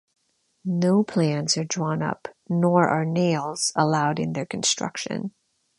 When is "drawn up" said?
1.63-2.27